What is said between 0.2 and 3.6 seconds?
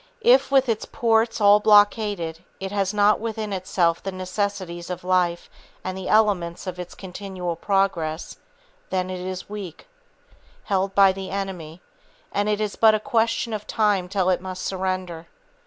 If, with its ports all blockaded it has not within